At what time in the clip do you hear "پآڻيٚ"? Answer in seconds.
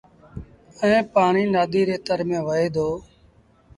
1.13-1.51